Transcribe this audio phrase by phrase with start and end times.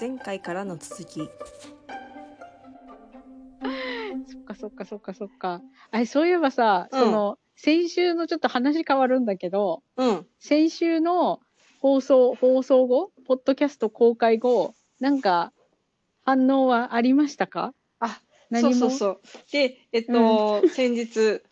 [0.00, 1.20] 前回からの続き。
[4.26, 5.60] そっかそっかそっかそっか。
[5.90, 10.26] あれ、そういえばさ、うんその、先週のちょっと話変わるんだけど、うん。
[10.38, 11.40] 先週の
[11.80, 15.52] 放送、放送後、ポッドキャスト公開後、なんか、
[16.24, 17.74] 反応はありましたか？
[17.98, 18.72] あ、何も？
[18.72, 19.20] そうそうそう。
[19.52, 21.42] で、えっと、先日、フ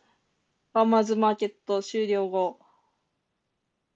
[0.74, 2.58] ァーマーズマーケット終了後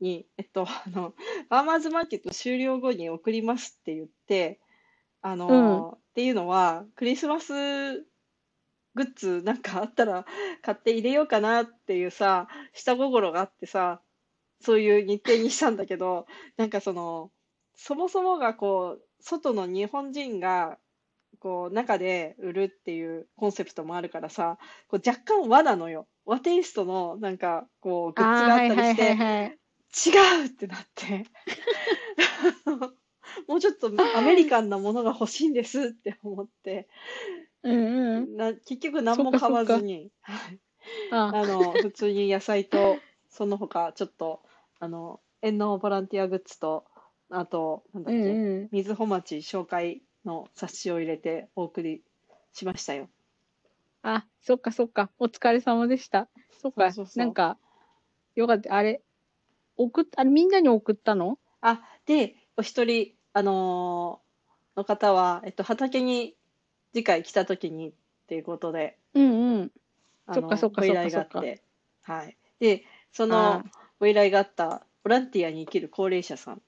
[0.02, 1.14] に、えっと、あの、
[1.48, 4.60] ファーマーズマーケット終了後に送りますって言って、
[5.22, 7.52] あの、っていうのは、クリスマス
[8.94, 10.26] グッズなんかあったら
[10.60, 14.02] 買って入れようかなっていうさ、下心があってさ、
[14.60, 16.26] そういう日程にしたんだけど、
[16.56, 17.30] なんかその、
[17.74, 20.78] そもそもがこう、外の日本人が、
[21.38, 26.06] こう、中で売るっていうコンセプトもあるからさ、こう若干和なのよ。
[26.24, 29.58] 和テイストのなんか、こう、グッズがあったりして、はい。
[29.94, 31.24] 違うってなって。
[33.46, 36.88] もうちょっとアメリカンなものが欲しいんですって思って、
[37.62, 38.36] うんうん。
[38.36, 40.58] な結局何も買わずに、はい
[41.10, 42.98] あ、あの、普通に野菜と、
[43.28, 44.42] その他、ちょっと、
[44.80, 46.84] あの、遠農ボランティアグッズと、
[47.30, 48.68] あと、なんだうっけ、んうん。
[48.72, 52.02] 水穂町紹介の冊子を入れてお送り
[52.52, 53.08] しましたよ。
[54.02, 55.10] あ、そっかそっか。
[55.18, 56.28] お疲れ様でした。
[56.60, 56.90] そっか。
[57.16, 57.58] なんか、
[58.34, 58.74] よかった。
[58.74, 59.02] あれ、
[59.76, 61.38] 送っ、あれ、みんなに送ったの？
[61.60, 64.22] あ、で、お一人、あのー
[64.74, 66.34] の方は、えっと、畑に
[66.94, 67.92] 次回来た時にっ
[68.26, 69.72] ていうことで、うんうん。
[70.32, 71.62] そっかそっかご依頼があそって、
[72.00, 72.38] はい。
[72.58, 73.64] で、そあの
[74.00, 76.62] ご依頼があったボランティアに生きる高齢者さん、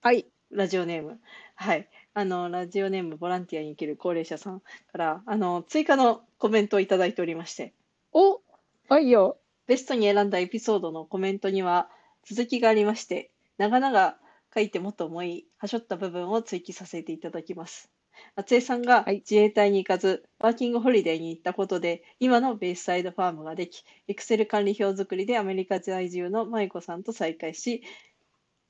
[0.00, 0.26] はい。
[0.50, 1.20] ラジオネーム、
[1.54, 1.86] はい。
[2.14, 7.74] あの、ラジオネームボランティアに生きる高齢者さんから、あの、追加のコメントをいただいておりまして、
[8.12, 8.40] お
[8.88, 9.36] はいよ。
[9.66, 11.90] ベストに選んだエピソードのコメントには
[12.24, 14.16] 続きがありまして、長々
[14.54, 17.90] 書いてもと思い、はしょった部分を追記させていただきます。
[18.36, 27.82] 厚江さんがはい自衛隊に行かず、ワーキングホリデーに行ったことで、今のベースサイドファームができ、エクセル管理表作りでアメリカ在住の舞子さんと再会し、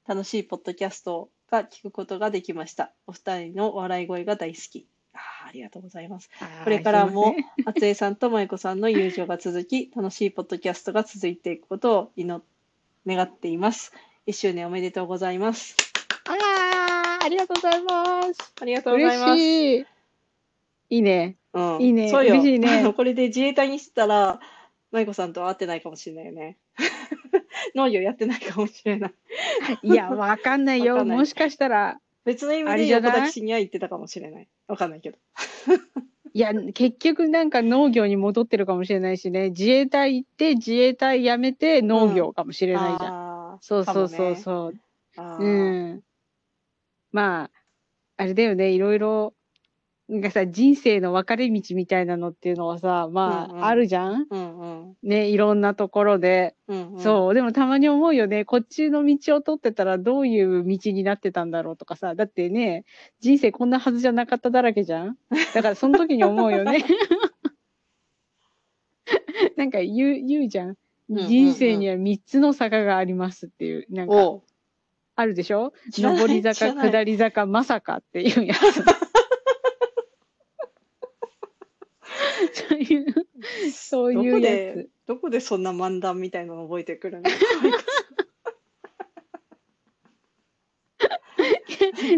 [0.06, 2.92] 楽しいポッドキャストが聞くことができました。
[3.06, 4.86] お二人の笑い声が大好き。
[5.14, 6.30] あーありがとうございます。
[6.64, 7.34] これからも
[7.66, 12.42] 厚江さんと萌子さんの友情が続き、楽しいポッドキャストが続いていくことを祈
[13.06, 13.92] 願っています。
[14.26, 15.76] 1周年おめでとうございます。
[16.26, 18.52] あらーありがとうございます。
[18.60, 19.30] ありがとうございます。
[19.32, 19.80] 嬉し
[20.90, 20.96] い。
[20.96, 21.36] いいね。
[21.54, 22.34] うん、いいねそうよ。
[22.34, 24.40] 嬉しいね これで自衛隊にしてたら、
[24.90, 26.56] 舞子さんとは会ってないかもしれないよね。
[27.74, 29.12] 農業やってないかもしれない。
[29.82, 31.04] いや、わかんないよ。
[31.04, 33.08] もしかしたら、別の意味で横
[33.40, 34.48] には行ってたかもしれない。
[34.68, 35.18] わかんないけど。
[36.34, 39.50] いや、結局なんか農業に戻ってるかもしれないしね。
[39.50, 43.58] 自衛隊行って、自衛隊辞めて農業かもしれないじゃん。
[43.60, 44.74] そうそうそうかもねそう。
[45.16, 46.02] あーうん。
[47.12, 47.50] まあ、
[48.16, 49.34] あれだよね、いろいろ、
[50.12, 53.64] なんかさ、人生の分かれ道みたいなのっていうのはさ、まあ、うんうん。
[53.64, 54.26] あるじゃん？
[54.28, 54.96] うんうん。
[55.02, 56.54] ね、いろんなところで。
[56.68, 62.84] うんうん、そう、でもたまに思うよね、こっちの道を取ってたらどういう道になってたんだろうとかさ、だってね、
[63.20, 65.16] 人生こんなはずじゃなかっただらけじゃん？
[65.54, 66.84] だからその時に思うよね。
[69.56, 70.76] なんか言う、言うじゃん。
[71.08, 74.14] 人生には3つの坂がありますっていう、なんか、
[75.16, 75.72] あるでしょ？
[75.90, 78.60] 上り坂、下り坂、まさかっていうやつ。
[82.52, 83.14] そういう、
[83.72, 85.06] そういうやどこでつ。
[85.06, 87.30] どこでそんな漫談みたいなの覚えてくるの？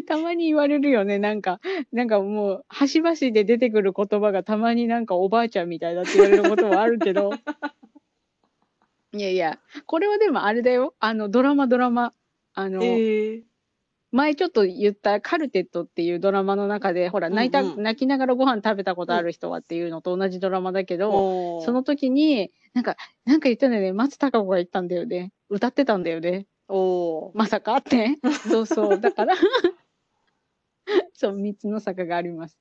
[0.06, 1.18] たまに言われるよね。
[1.18, 1.60] なんか、
[1.92, 7.30] なんかもう、端々で出てくる言葉がたまになんかおばあちゃんみたいだって言われることはあるけど。
[9.12, 10.94] いやいや、これはでもあれだよ。
[10.98, 12.12] あの、ドラマドラマ。
[12.54, 13.42] あの、えー、
[14.14, 23.92] 前ちょっと言ったカルテットっていうドラマの中で、ほら、泣いた、うんうん泣きながらご飯食べたことある人はっていうのと同じドラマだけど、おーその時に、なんか、なんか言ったんだよね。
[23.92, 25.32] 松たか子が言ったんだよね。
[25.48, 26.46] 歌ってたんだよね。
[26.68, 28.18] おーまさかって。
[28.48, 29.00] そうそう。
[29.00, 29.34] だから、
[31.14, 32.56] そう、三つの坂があります。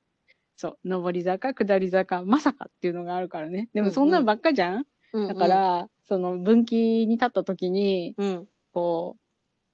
[0.55, 3.69] そう、上り坂、下り坂、まさかっていうのがあるからね。
[3.75, 9.22] でもそんなんばっかじゃん、うんうんだから、その分岐に立った時に、うんこう、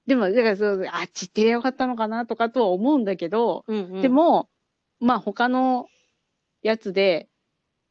[0.09, 4.50] でも、だからそう、あっち行ってりゃよかったのかなとかとは思うんだけど、うんうん、でも、
[5.00, 5.85] まあ他の
[6.63, 7.29] やつで、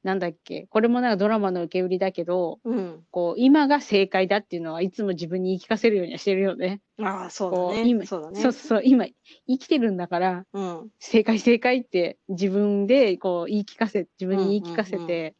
[0.02, 6.80] なんだっけ、これもなんかドラマの受け売りだけど、うん、こう、今が正解だっていうのはいつも自分に言い聞かせるようにはしてるよね。
[7.00, 9.06] ああそうだね今そうだねそうそう、今、
[9.46, 15.36] 生きてるんだから、うん正解正解って自分でこう言い聞かせ、自分に言い聞かせうんうんて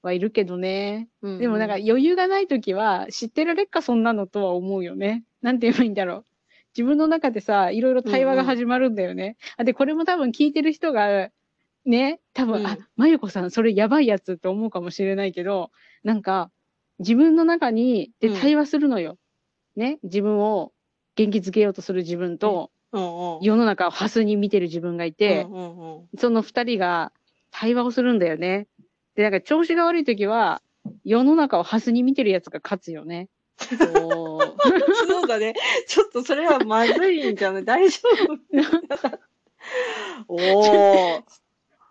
[0.00, 1.10] はいるけどね。
[1.20, 5.24] うんでもなんか余裕がないときは知ってられっかそんなのとは思うよね。
[5.42, 6.24] なんて言えばいいんだろう。
[6.76, 9.36] 自分の中でさ、いろいろ対話が始まるんだよね。
[9.56, 11.30] あで、これも多分聞いてる人が、
[11.84, 15.70] ね、多分、うんあ、まゆこさん、それやばいやつって思うかもしれないけど、
[16.04, 16.50] なんか、
[16.98, 19.18] 自分の中に、で、うん対話するのよ。
[19.76, 20.72] ね、自分を
[21.16, 23.42] 元気づけようとする自分と、うんうん。
[23.42, 26.08] 世の中をハスに見てる自分がいて、うんうんうん。
[26.18, 27.12] その二人が
[27.50, 28.68] 対話をするんだよね。
[29.14, 30.62] で、なんか調子が悪い時は、
[31.04, 33.28] 世の中をハスに見てるやつが勝つよね。
[33.94, 34.39] こう
[35.06, 35.54] そうだね。
[35.86, 37.64] ちょっとそれはまずいんじゃない？
[37.66, 38.38] 大丈夫？
[40.28, 41.22] おー。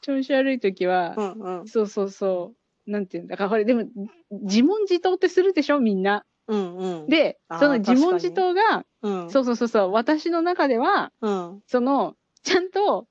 [0.02, 1.68] 調子悪い時は、うんうん。
[1.68, 2.54] そうそうそ
[2.88, 2.92] う。
[2.92, 3.84] なんていうんだから、これでも、
[4.32, 6.26] 自問自答ってするでしょみんな。
[6.48, 9.30] うんうん。、でその自問自答が、うん。
[9.30, 11.64] そうそうそうそう、私の中では、うん。
[11.68, 13.08] その、ちゃんと、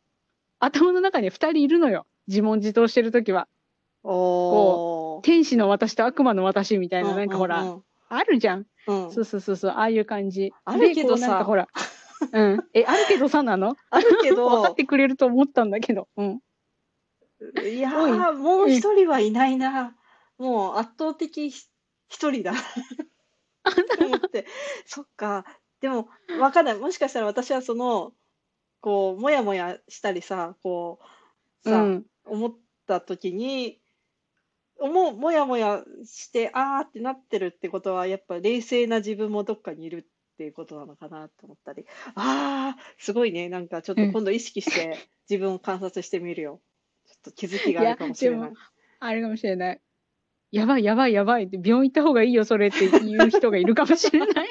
[0.59, 2.07] 頭の中に二人いるのよ。
[2.27, 3.47] 自問自答してる時は。
[4.03, 5.21] おー。
[5.23, 8.67] 天使の私と悪魔の私みたいな、うなんかほら、うんあるじゃん。
[8.89, 9.13] うん。
[9.13, 10.53] そうそうそうそう、ああいう感じ。
[10.65, 11.69] あるけどさかほら、
[12.33, 12.65] うん。
[12.75, 13.77] え、あるけどさなの？
[13.91, 16.09] あるけ分かどっ、てくれると思ったんだけど。
[16.17, 16.41] うん。
[17.63, 19.95] いやー、もう一人はいないな。
[20.39, 21.67] もう圧倒的ひ
[22.09, 22.53] 一人だ。
[23.99, 24.47] と思って。
[24.87, 25.45] そっか。
[25.81, 26.09] でも、
[26.41, 26.79] わかんない。
[26.79, 28.13] もしかしたら私はその、
[28.81, 31.01] こう、もやもやしたりさ、こ
[31.65, 32.07] う、さ、うん。
[32.25, 32.57] 思っ
[32.87, 33.81] た時に、
[34.79, 41.85] 思う、もやもやして、あーってなってるってことは、やっぱ冷静な自分もどっかにいるっていうことなのかなと思ったり。
[42.15, 43.49] あー、すごいね。
[43.49, 44.97] なんかちょっと今度意識して
[45.29, 46.61] 自分を観察してみるよ。
[47.07, 48.55] ちょっと気づきがあるかもしれないい。
[49.01, 49.81] あれかもしれない。
[50.51, 54.49] やばいやばいやばいって、病院行った方がいいよ、それって言う人がいるかもしれない。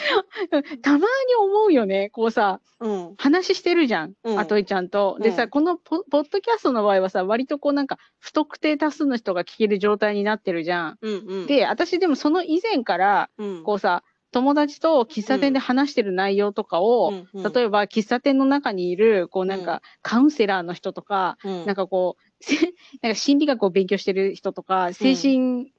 [0.82, 1.04] たまに
[1.38, 2.10] 思うよね。
[2.10, 3.14] こうさ、うん。
[3.16, 4.14] 話してるじゃん。
[4.24, 5.18] うんあといちゃんと。
[5.20, 10.98] でさ、うんこのポポッドキャストの場合はさ、割とこうなんか、不特定多数の人が聞ける状態になってるじゃん。
[11.00, 11.46] うんうん。
[11.46, 14.02] で、私でもその以前から、うん、こうさ、
[14.32, 22.56] 友達と喫茶店で話してる内容とかを、うんうん例えば喫茶店の中にいる、こうなんうんか、カウンセラーの人とか、うんなんかこう、せ
[23.02, 25.72] なんか心理学を勉強してる人とか、精神、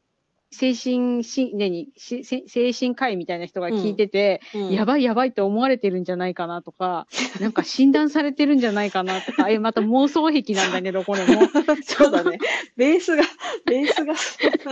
[0.53, 7.07] 精神し、何しせ精神科医みたいな人が聞いてて、うんやばいやばいって思われてるんじゃないかなとか、
[7.39, 11.41] なんか診断されてるんじゃないかなとか、え、また妄想癖なんだけど、これも。
[11.83, 12.37] そうだね。
[12.75, 13.23] ベースが、
[13.65, 14.13] ベースが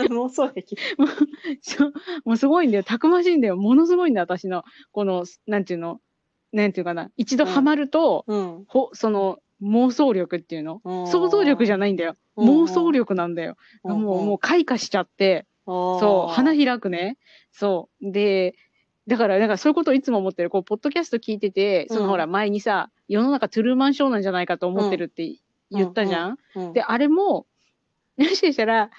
[0.10, 0.76] 妄想癖。
[1.62, 1.94] そう
[2.26, 2.84] もうすごいんだよ。
[2.84, 3.56] たくましいんだよ。
[3.56, 6.02] ものすごいんだよ、私の、この、なんていうの、
[6.52, 7.10] なんていうかな。
[7.16, 8.64] 一度ハマると、うん。
[8.68, 10.82] ほ、その、妄想力っていうの？
[10.84, 12.16] うん想像力じゃないんだよ。
[12.38, 13.58] 妄想力なんだよ。
[13.84, 17.18] もう、もう開花しちゃって、そそう、花開くね。
[17.52, 18.12] そう。
[18.12, 18.56] で、
[19.08, 20.50] だから、なんかそういうことをいつも思ってる。
[20.50, 25.36] こう、ポッドキャスト聞いてて、そのうんほら、前にさ、世の中トゥルーマンショーなんじゃないかと思ってるって
[25.72, 27.48] 言ったじゃん、うんで、あれも、
[28.18, 28.92] もしかしたら、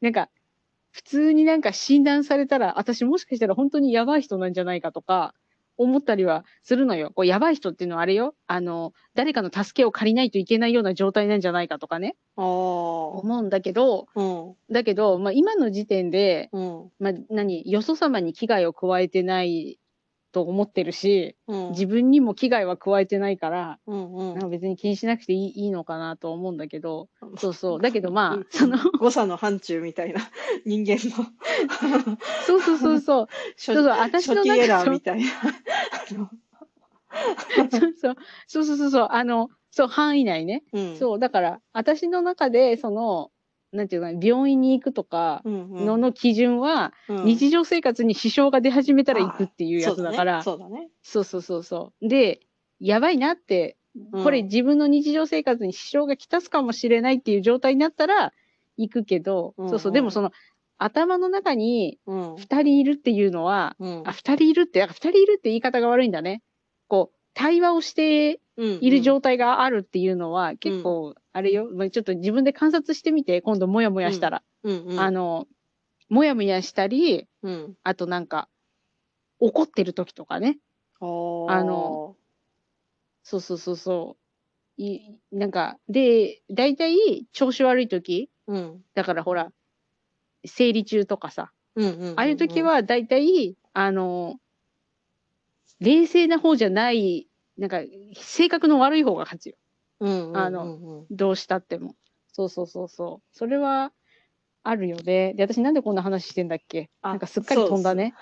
[0.00, 0.30] なんか、
[0.90, 5.34] 普通になんか診断されたら、私もしかしたら本当にやばい人なんじゃないかとか、
[5.78, 7.12] 思ったりはするのよ。
[7.14, 8.34] こう、やばい人っていうのはあれよ。
[8.46, 12.16] あの、誰かの助けを借りないといけないような状態なんじゃないかとかね。
[12.36, 14.54] 思うんだけど、うん。
[14.70, 16.90] だけど、まあ今の時点で、うん。
[16.98, 19.78] まあ何、よそ様に危害を加えてない
[20.32, 21.70] と思ってるし、うん。
[21.70, 27.08] 自分にも危害は加えてないから、うんうんなんか別に気にしなくていいいいのかなと思うんだけど、
[27.38, 27.80] そうそう。
[27.80, 30.20] だけどまあ、その、誤差の範疇みたいな
[30.64, 31.26] 人間の
[32.46, 33.26] そうそうそうそう。
[33.56, 35.26] 初そうそう、私の初期エラ中ーみたいな。
[37.56, 40.64] そうそう、そうそうそうそう、あの、そう、範囲内ね。
[40.72, 40.96] うん。
[40.96, 43.30] そう、だから、私の中で、その、
[43.72, 45.42] なんていうかな、病院に行くとか。
[45.44, 50.88] のの基準は、うん日常生活に支障が出始めたら行くっていうやつだから、そうだね。
[51.02, 52.08] そうそうそうそう。
[52.08, 52.40] で、
[52.80, 53.76] やばいなって、
[54.12, 58.32] うんこれ自分の日常生活に支障がきたすかもしれないっていう状態になったら
[58.76, 60.30] 行くけど、そうそう、でもその
[60.78, 62.36] 頭の中にうん。
[62.36, 66.42] 二人いるっていうのは、うんあ、二人いるって、あ二人いるって言い方が悪いんだね。
[66.86, 74.42] こう、対話をしてうんいる状態があるっていうのは、結構、あれよ、まあちょっと自分で観察してみて、今度もやもやしたら。
[74.64, 75.00] うんうん。
[75.00, 75.46] あの、
[76.08, 77.76] もやもやしたり、うん。
[77.84, 78.48] あとなんか、
[79.38, 80.58] 怒ってる時とかね。
[81.48, 82.16] あの、
[83.22, 84.16] そうそうそうそ
[84.78, 84.82] う。
[84.82, 88.84] いなんか、で、大体、調子悪い時うん。
[88.94, 89.52] だからほら、
[90.44, 92.18] 生理中とかさ、うんうんうんうん。
[92.18, 94.40] ああいう時は大体、あの、
[95.80, 97.80] 冷静な方じゃない、なんか、
[98.14, 99.56] 性格の悪い方が勝つよ。
[100.00, 101.96] うんうんうんうん、あのどうしたっても。
[102.32, 103.36] そうそうそうそう。
[103.36, 103.92] それは、
[104.64, 105.32] あるよね。
[105.34, 106.90] で、私なんでこんな話してんだっけ？
[107.00, 108.14] あなんかすっかり飛んだね。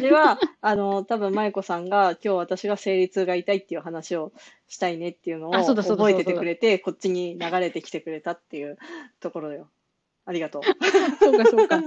[0.00, 4.32] では、あの、多分舞子さんが今日私が生理痛が痛いっていう話を
[4.68, 8.78] したいねっていうのを覚えててくれて、こっちに流れてきてくれたっていう
[9.20, 9.68] ところよ。
[10.24, 10.62] ありがとう。
[11.22, 11.82] そうかそうか。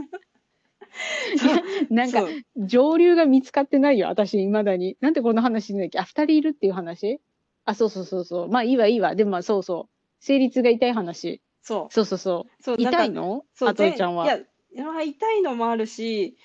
[1.89, 2.25] い なんか
[2.57, 4.97] 上流が見つかってないよ、私、未だに。
[5.01, 5.99] なんでこんな話してんだっけ？
[5.99, 7.21] あ、二人いるっていう話？
[7.65, 8.47] あ、そうそうそうそう。
[8.49, 9.15] まあいいわいいわ。
[9.15, 9.93] でもまあそうそう。
[10.19, 11.41] 生理痛が痛い話。
[11.61, 11.93] そう。
[11.93, 12.63] そうそうそう。
[12.63, 13.45] そう、痛いの？
[13.53, 14.25] そう、あといちゃんは？
[14.25, 14.37] 前
[14.73, 16.37] いや、まあ痛いのもあるし、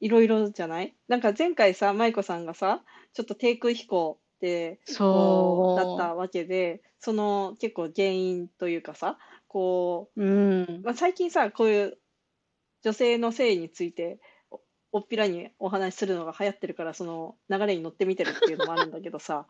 [0.00, 0.94] いろいろじゃない？
[1.08, 10.22] なんか前回さ、舞子さんがさ、ちょっと低空飛行で、こそうだったわけで、その結構原因というかさ、こう。
[10.22, 10.80] うんう、。
[10.84, 11.98] まあ、最近さ、こういう
[12.82, 14.18] 女性の性について
[14.50, 14.60] お、
[14.92, 19.46] おっぴらにお話しするのが流行ってるから、その流れに乗ってみてるっていうのもあるんだけどさ、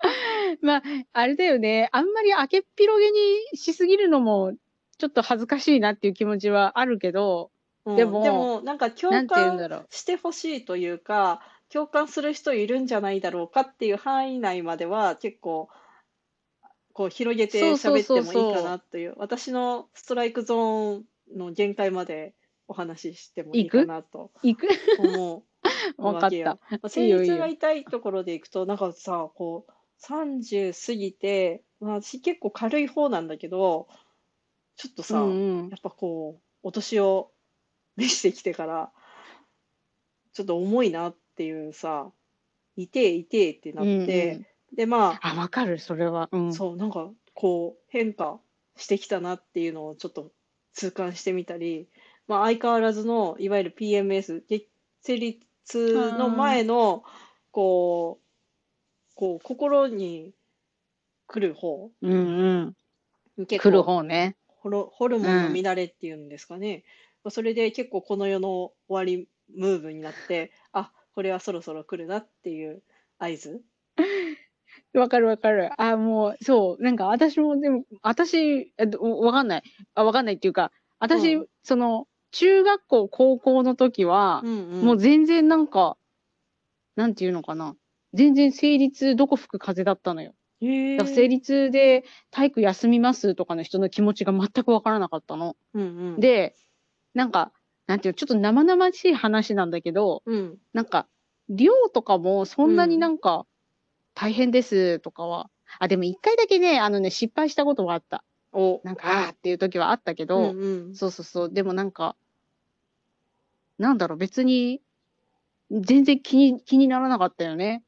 [0.62, 1.88] まあ、あれだよね。
[1.92, 3.18] あんまり明けっぴろげに
[3.54, 4.54] しすぎるのも、
[4.98, 7.50] ちょっと恥ずかしいなっていう気持ちはあるけど、
[7.84, 9.86] うんでもでもなんか共感。
[9.90, 11.40] してほしいというか、
[11.70, 15.68] 共感する人いるんじゃないだろうかっていう範囲内までは結構
[16.92, 22.34] こう広げて喋ってもいいかなという私のストライクゾーンの限界まで
[22.66, 24.30] お話ししてもいいかなと
[24.98, 25.42] 思う
[26.00, 26.44] わかっわけよ。
[26.44, 26.54] た。
[26.70, 33.88] まあ、生理痛が痛いところでいくとなんかさこう30過ぎて、まあ、私結構軽い方なんだけど
[34.78, 37.32] ちょっとさ、うんうんやっぱこう、お年を
[37.96, 38.92] 召してきてから、
[40.32, 42.12] ちょっと重いなっていうさ、
[42.76, 46.28] 痛え痛えってなって、で、まあ、わかる、それは。
[46.30, 46.52] うんあ、。
[46.52, 48.40] そう、なんかこう、変化
[48.76, 50.30] してきたなっていうのをちょっと
[50.78, 51.88] 痛感してみたり、
[52.28, 54.68] まあ相変わらずの、いわゆる PMS、月
[55.02, 57.02] 生理痛の前の、
[57.50, 60.32] こう、こう、心に
[61.26, 63.46] 来る方、うんうん。
[63.46, 64.36] 結来る構方ね。
[64.46, 66.84] ホロ、ホルモンの乱れっていうんですかね。
[67.24, 72.84] まあそれで結構この世の終わりムーブになって、あ、これはそろそろ来るなっていう
[73.18, 73.62] 合図。
[74.94, 75.70] わかるわかる。
[75.80, 79.62] あ、もう、そう、なんか私も、でも、私、えどわかんない。
[79.94, 85.96] あ、わかんないっていうか、私、うんその、中学校、高校の時は、んうもう全然なんか、
[86.96, 87.76] なんていうのかな。
[88.14, 90.34] 全然生理痛どこ吹く風だったのよ。
[90.60, 91.28] へだから生え。
[91.28, 95.56] 理痛で体育休みますとかの人の気持ちが全くわからなかったの。
[95.74, 95.84] うんう
[96.16, 96.20] ん。
[96.20, 96.56] で、
[97.14, 97.52] なんか、
[97.86, 100.58] なんていうの、ちょっと生々しい話なんだけど、うん。
[100.72, 101.06] なんか、
[101.48, 103.46] 量とかもそんなになんか、
[104.20, 105.48] 大変ですとかは、
[105.78, 108.24] あ、でも一回だけね、あのね、失敗したことはあった。
[108.52, 110.94] お、なんか、あーっていう時はあったけうど、んうん。
[110.96, 112.16] そうそうそう、でもなんか、
[113.78, 114.82] なんだろう、別に、
[115.70, 117.84] 全然気に、気にならなかったよね。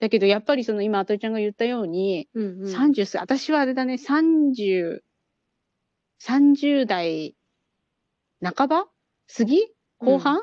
[0.00, 2.66] だけど、やっぱりその今、あとりちゃんが言ったように、うんうん。
[2.66, 5.02] 30歳、私はあれだね、30、
[6.18, 7.34] 30代
[8.42, 8.86] 半ば？
[9.34, 9.62] 過ぎ？
[9.98, 10.42] 後半、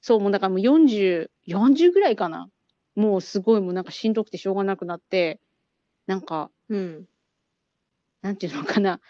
[0.00, 2.48] そう、もうだからもう40、40ぐらいかな。
[2.94, 5.40] もうすごいもうなんかしんどくてしょうがなくなって、
[6.06, 7.06] なんか、うん。
[8.22, 9.00] なんていうのかな、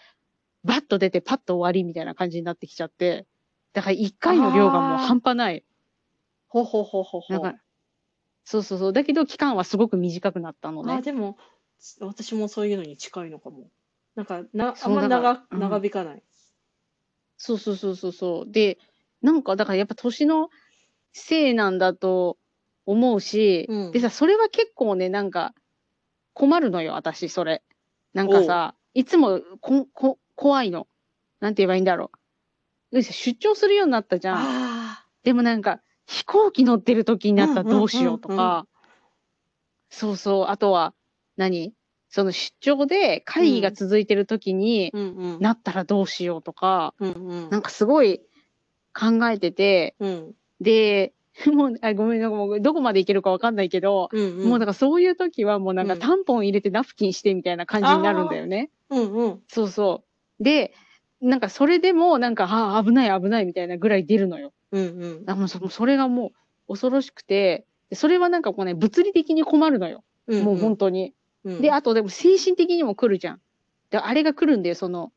[0.65, 3.27] バッと出てパッと終わりみたいな感じになってきちゃって、
[3.73, 5.65] だから1回の量がもう半端ない。
[6.49, 7.33] ほほほほほ。
[7.33, 7.59] なんか、
[8.45, 8.93] そうそうそう。
[8.93, 11.03] だけど期間はすごく短くなったのあ、ね。
[11.03, 11.39] でも、
[12.01, 13.71] 私もそういうのに近いのかも。
[14.15, 16.23] なんか、な、あんま長、長引かない。
[17.39, 18.53] そうそうそうそうそう。
[18.53, 18.79] で、
[19.23, 20.51] なんかだからやっぱ年の
[21.13, 22.37] せいなんだと
[22.87, 25.55] 思うし、うんでさ、それは結構ね、なんか
[26.35, 27.63] 困るのよ、私、それ。
[28.15, 30.87] なんかさ、いつもこ、こ、怖いの。
[31.41, 32.11] なんて言えばいいんだろ
[32.91, 32.97] う。
[32.97, 34.37] で出張するようになったじゃん。
[34.39, 38.67] あでもなんか、飛行機乗ってる時になったらどうしようとうんうんうんか、
[39.89, 40.95] そうそう、あとは
[41.37, 41.75] 何、
[42.09, 44.93] その出張で会議が続いてる時に。
[45.41, 47.51] なったらどうしようとか、うんうん。
[47.51, 48.21] なんかすごい
[48.95, 50.35] 考えてて、うん。
[50.61, 51.15] で、
[51.53, 54.49] もう、あごめん、なんかもうどこまでいけるかわかんないけど、うんうん。
[54.51, 58.71] もうだからそういう時はもうなんかうんタンポン入れてナプキンしてみたいな感じになるんだよね。
[58.91, 59.43] うんうん。
[59.49, 60.05] そうそ
[60.41, 60.45] う。
[60.45, 60.75] で、
[61.21, 64.53] なんかそれでもなんか、ああ、危ない危ないみたいなぐらい出るのよ。
[64.73, 65.25] うんうん。
[65.27, 66.33] あもうそそれがも
[66.69, 70.05] う恐ろしくて、でそれはなんかこうね、物理的に困るのよ。
[70.27, 71.15] うんもう本当に。
[71.45, 71.61] うん。
[71.63, 73.41] で、あとでも精神的にも来るじゃん。
[73.91, 75.13] で、あれが来るんだよ、その、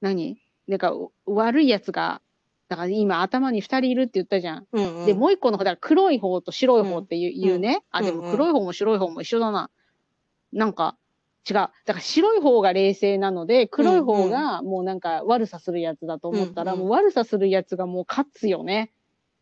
[0.00, 0.38] 何？
[0.68, 2.20] なんかう悪いやつが、
[2.68, 4.66] だから今頭に二人いるって言ったじゃん。
[4.72, 5.06] うんうん。
[5.06, 7.82] で、もう一個の方、だから黒い方と白い方っていう,、うん言うね。
[7.90, 9.70] あ、でも黒い方も白い方も一緒だな。
[10.52, 10.96] なんか、
[11.48, 11.54] 違う。
[11.54, 18.90] だから白い方が冷静なので、黒い方がもうなんか悪さするやつだと思ったら、うんうんもう悪さするやつがもう勝つよね。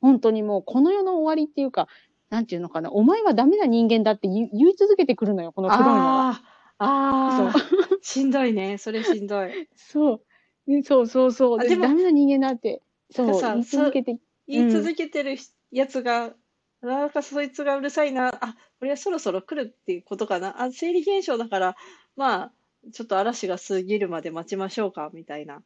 [0.02, 1.88] 本当にもうこの世の終わりっていうか、
[2.28, 2.90] なんていうのかな。
[2.90, 6.28] お前はダメな人間だって言い続けてくるのよ、この黒いのは。
[6.28, 6.42] あ
[6.78, 7.54] あ、ああ、
[8.02, 8.76] しんどいね。
[8.76, 9.68] それしんどい。
[9.74, 10.20] そ
[10.66, 10.70] う。
[10.70, 11.58] ねそうそうそう。
[11.58, 12.82] でもダメな人間だって。
[13.14, 14.18] そう、さ言い続けて。
[14.46, 15.36] 言い続けてる
[15.70, 16.34] やつが、
[16.82, 20.62] なんかそいつがうるさいな、あ、これはそろそろ来るっていうことかな。
[20.62, 21.76] あ、生理現象だから、
[22.16, 22.52] まあ、
[22.92, 25.62] ちょっと嵐が過ぎるまで待ちましょうか、みたいな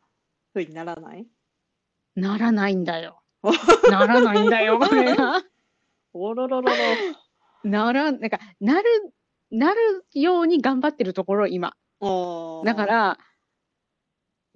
[0.55, 1.27] 風にならない？
[2.15, 3.23] ならないんだよ。
[3.91, 5.43] ならないんだよ、これが。
[6.13, 6.75] おろろろろ。
[7.65, 9.15] なら、なんか、なる、
[9.51, 11.77] なるように頑張ってるところ、今。
[12.65, 13.19] だか、ら、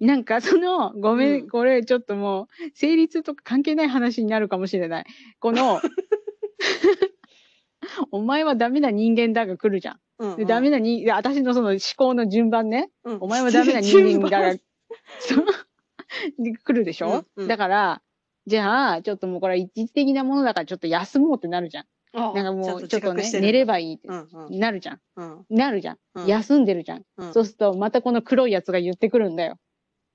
[0.03, 5.05] なんかその、ごめん、うんこれちょっともう、成立とか関係ない話になるかもしれない。
[5.39, 5.79] この、
[8.11, 9.99] お前はダメな人間だが来るじゃん。
[10.19, 12.91] うんでダメなに、私のその思考の順番ね。
[13.05, 14.55] うんお前はダメな人間だが、
[16.37, 18.01] 来るでしょ、うんうんだから、
[18.45, 21.85] じゃあ、ちょっともうこれは一時的なものだからちょっと休もうってなるじゃん。
[22.15, 24.99] あなんかもうちょっとね、寝ればいいってうんうんなるじゃん。
[25.15, 25.97] うんなるじゃん。
[26.15, 27.03] うん休んでるじゃん。
[27.17, 29.57] うんそうすると、またこの黒いやつが言ってくるんだよ。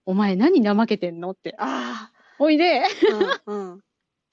[0.08, 1.32] お前何怠けてんの？
[1.32, 1.54] って。
[1.58, 2.84] あおいで、あ、
[3.44, 3.80] うんうん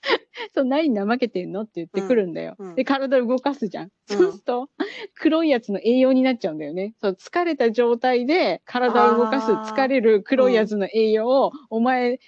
[0.55, 1.63] そう何怠けてんの？
[1.63, 2.55] って言ってくるんだよ。
[2.57, 3.83] うんうんで、体動かすじゃん。
[3.83, 4.69] うんそうすると、
[5.15, 6.93] 黒いやつの栄養になっちゃうんだよね。
[7.01, 12.19] そう、疲れた状態で体を動かす疲れる黒いやつの栄養を、お前、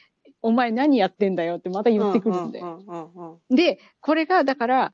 [0.42, 3.39] お前何やってんだよってまた言ってくるんだよ。
[3.50, 4.94] で、これが、だから、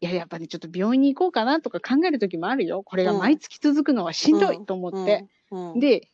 [0.00, 2.82] いや、やっぱりちょっと病院に行こうかなとか考える時もあるよ。
[2.82, 5.28] これが毎月続くのはしんどいと思って。
[5.76, 6.08] で、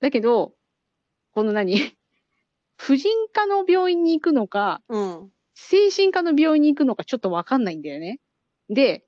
[0.00, 0.53] だけど、
[1.34, 1.76] この何？
[2.76, 5.30] 婦人科の病院に行くのか、うん。
[5.54, 8.20] 精神科の病院に行くのかちょっとわかんないんだよね。
[8.68, 9.04] で、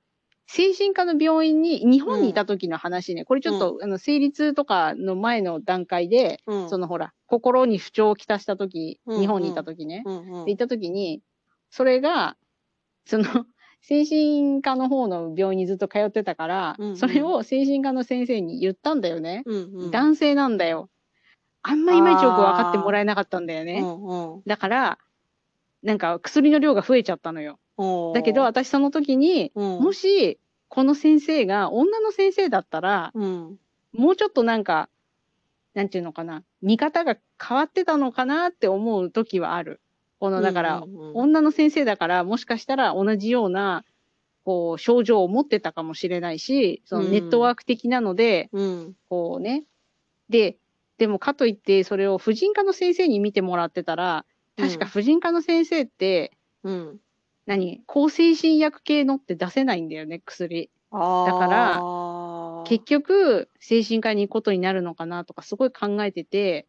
[0.47, 6.69] 精神科の病院に、日本にいた時の話ね、これちょっと、あの、生理痛とかの前の段階で、うん。
[6.69, 10.45] そのほら、心に不調をきたした時、うん日本にいた時ね、うんうん。
[10.45, 11.21] で、行った時に、
[11.69, 12.37] それが、
[13.05, 13.25] その、
[13.81, 19.43] 精神科の方の病院にずっと通ってたから、うんうんそれを精神科の先生に言ったんだよね。
[19.45, 20.89] うんうん男性なんだよ。
[21.69, 23.81] あんまいまいちよく分かってもらえなかったんだよね。
[23.81, 24.99] うんうんだから、
[25.83, 27.59] なんか薬の量が増えちゃったのよ。
[28.13, 33.59] だけど、私その時に、うんもし、この先生が女の先生だったら、うん
[33.93, 34.89] もうちょっとなんか、
[35.73, 39.81] なんていうのかな、見方が変わってたのかなって思う時はある。
[40.19, 43.83] この、だから、うんうんうん女の先生だから、もしかしたら同じような、
[44.43, 49.65] こう、症状を持ってたかもしれないし、そのネットワーク的なので、うんこうね。
[50.29, 50.57] で、
[50.97, 54.25] でもかといって、それを婦人科の先生に見てもらってたら、
[54.57, 56.31] 確か婦人科の先生って、
[56.63, 56.99] うん。
[57.45, 57.81] 何？
[57.85, 60.69] 抗精神薬系のって出せないんだよね、薬。
[60.91, 66.67] だから結局、精神科に行くことになるのかなとか、すごい考えてて、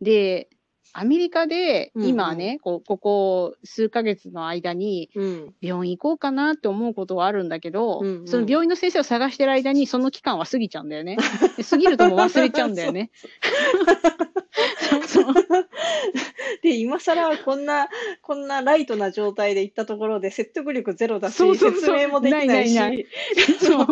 [0.00, 0.48] で、
[0.92, 11.16] アメリカで、うんうん今ね、こうここ数ヶ月の間に、うん病院行こうかなって思うことはあるんだけど、うんうんその病院の先生を探してる間に、その期間は過ぎちゃうんだよね。
[11.56, 13.10] で過ぎるともう忘れちゃうんだよね。
[14.76, 15.34] そうそう。
[16.62, 17.88] で、今更こんな、
[18.22, 23.06] こんなライトな状態で行ったところで説得力ゼロだし、そうそうそう説明もできないし、ないない
[23.60, 23.86] そう。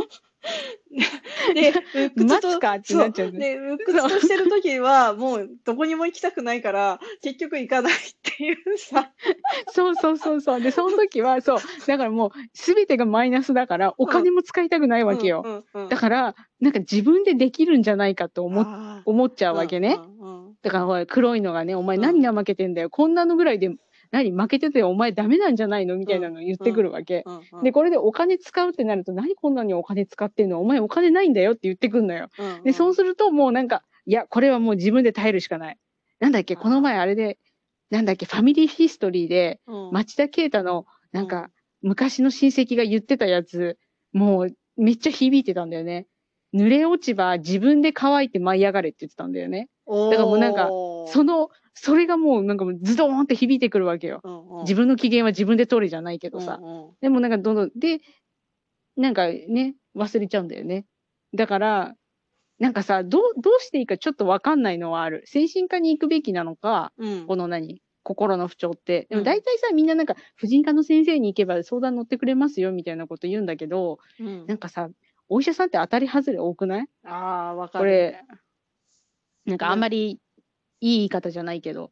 [1.55, 9.11] で、鬱屈とかってなっちゃうそうで、鬱屈としてる時は、もうどこにも行きたくないから、結局行かないっていうさ。
[9.69, 10.61] そうそうそうそう。
[10.61, 11.59] で、その時は、そう。
[11.87, 15.43] だからもう、すべてがマイナスだから、お金も使いたくないわけよ。
[15.45, 18.65] うんうんうんだから、なんか自分でできるんじゃないかと思
[19.05, 19.95] 思っちゃうわけね。
[19.95, 20.18] うんうんうん
[20.63, 22.91] だから、ほら、黒いのがね、お前うん何怠けてんだよ。
[22.91, 23.71] こんなのぐらいで、
[24.11, 25.97] 何負けててお前ダメなんじゃないの？
[25.97, 27.25] みたいなの言ってくるわけ。
[27.63, 30.61] で、これでお金使うってなると、何こんなにお金使ってんの？
[30.61, 32.29] お前お金ないんだよって言ってくんのよ。
[32.65, 35.77] で、そうするともうなんか、いや、これはもう自分で耐えるしかない。
[36.21, 37.39] なんだっけ、この前あれで、
[37.91, 41.51] なんだっけ、ファミリーヒストリーで、うん町田啓太の、なんか、
[41.83, 43.79] 昔の親戚が言ってたやつ、
[44.13, 46.07] もう、めっちゃ響いてたんだよね。
[46.55, 49.69] 濡れ落ち葉、自分で乾いて舞い上がれって言ってたんだよね。
[49.89, 50.69] だからもうなんか
[51.13, 54.21] その、それがもうなんかもうズドーンって響いてくるわけよ。
[54.23, 56.59] うんうん自分の機嫌は自分で取るじゃないけどさ。
[56.61, 58.01] うんうんでもなんかどんどん、で、
[58.97, 60.85] なんかね、忘れちゃうんだよね。
[61.35, 61.95] だから、
[62.59, 65.23] なんかさ、どう、どうしていいかちょっとわかんないのはある。
[65.27, 67.81] 精神科に行くべきなのか、うんこの何？
[68.03, 69.07] 心の不調って。
[69.11, 74.89] でもうん大体さ、みんななんか、婦人科の先生に行けば相談乗ってくれますよみたいなこと言うんだけど、うんなんかさ、
[75.29, 76.87] お医者さんって当たり外れ多くない？
[77.05, 77.83] ああ、わかる。
[77.83, 78.25] これ、
[79.49, 80.21] なんかあんまり
[80.81, 81.91] いい言い方じゃないけど。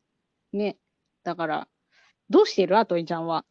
[0.52, 0.76] ね。
[1.24, 1.68] だから、
[2.28, 2.78] どうしてる？
[2.78, 3.46] あといちゃんは。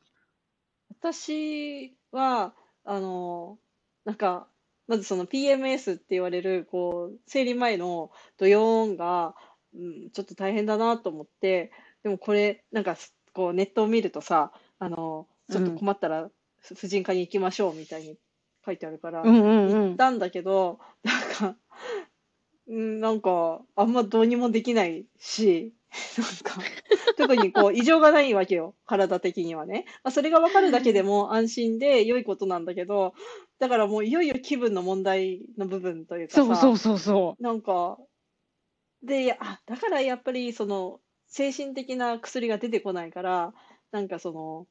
[0.90, 3.58] 私は、あの、
[4.06, 4.48] なんか、
[4.88, 9.34] まずその PMS って言われる、こう、生理前のドヨーンが、
[9.74, 11.72] うん、ちょっと大変だなと思って、
[12.04, 12.96] でもこれ、なんか、
[13.34, 16.30] こう、ネットを見るとさ、あの、ちょっと困ったら、
[16.62, 18.18] ふ婦人科に行きましょうみたいに
[18.64, 19.88] 書いてあるから、うんうんうん。
[19.88, 21.58] 行ったんだけど、なんか、うん
[22.68, 25.74] なんか、あんまどうにもできないし、
[26.18, 26.62] なんか、
[27.16, 29.86] 特にこう、異常がないわけよ、 体的にはね。
[30.04, 33.14] まあ、それが分かるだけでも安心で良いことなんだけど、
[33.60, 37.98] だからもういよいよ気分の問題の部分というかさ、そうそうそうそなんか、
[39.04, 43.54] で、あ、だからやっぱりその、精神的な薬が出てこないから、
[43.92, 44.68] なんかその、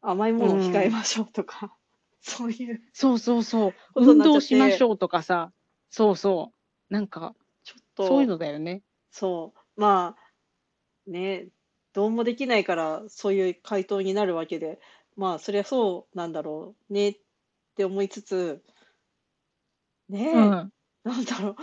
[0.00, 1.76] 甘いものを控えましょうとか、
[2.20, 3.74] そういうそうそうそう。
[3.92, 5.52] ことに運動なっちゃってしましょうとかさ。
[5.90, 6.55] そうそう。
[6.88, 8.82] なんか、ちょっと、そういうのだよね。
[9.10, 9.80] そう。
[9.80, 11.48] まあ、ね、
[11.92, 14.80] どうもできないから、そういう回答になるわけで、
[15.16, 17.18] まあ、そりゃそうなんだろうねっ
[17.76, 18.62] て思いつつ、
[20.08, 20.72] ねえ、うん。
[21.04, 21.56] なんだろ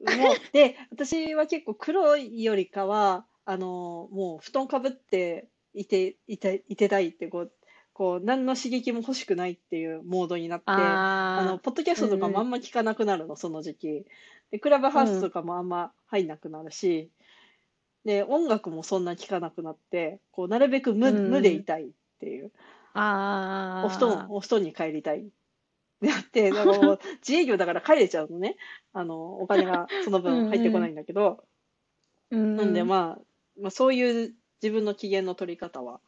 [0.00, 0.16] う。
[0.16, 7.52] もう、で、私は結構黒いよりかは、あの、もう布団かぶっていて、いて、いてたいって、こう、
[7.98, 14.06] こう、何の刺激も欲しくないっていうモードになって、あの、あポッドキャストとかもあんま聞かなくなるの、その時期。
[14.52, 17.10] で、クラブハウスとかもあんま入んなくなるし、
[18.04, 22.52] で、音楽もそんな聞かなくなって、こう、なるべく無、うん無でいたいっていう、
[22.94, 23.00] あ。
[23.00, 23.86] ああ。
[23.86, 25.26] お布団、お布団に帰りたい。
[26.00, 28.54] であって、だからもう 自営業だから帰れちゃうのね。
[28.92, 31.42] あの、お金がその分入ってこないんだけど、
[32.30, 32.54] うん。
[32.54, 33.22] なんでまあ、
[33.60, 35.98] まあそういう自分の機嫌の取り方は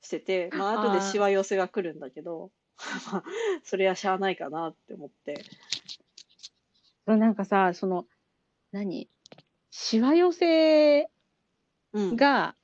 [0.00, 2.50] してて、まあ後でしわ寄せが来るんだけど、
[3.12, 3.24] まあ、
[3.64, 5.44] それはしゃあないかなって思って。
[7.06, 8.06] なんかさ、その、
[8.72, 9.08] 何？
[9.70, 11.10] しわ寄せ
[11.92, 12.16] うん。
[12.16, 12.54] が、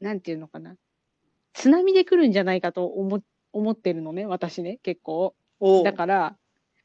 [0.00, 0.76] なんていうのかな？
[1.52, 5.34] 津波で来るんじゃないかと思、思ってるのね、私ね、結構。
[5.84, 6.36] だから、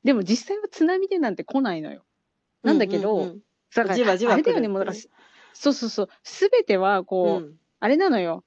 [0.03, 2.03] でも実際は津波でなんて来ないのよ。
[2.63, 3.41] なんだけど、うんうん
[3.75, 4.97] だからじわじわあれだよね、もうだから、
[5.53, 8.43] そうそうそう、すべては、うんこう、あれなのよ。